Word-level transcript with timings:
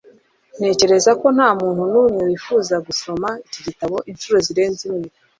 Ntekereza 0.57 1.11
ko 1.21 1.27
ntamuntu 1.35 1.81
numwe 1.91 2.19
wifuza 2.29 2.75
gusoma 2.87 3.27
iki 3.47 3.59
gitabo 3.67 3.95
inshuro 4.11 4.37
zirenze 4.45 4.81
imwe 4.89 5.07